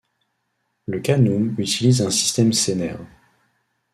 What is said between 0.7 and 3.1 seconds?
Le kanum utilise un système sénaire.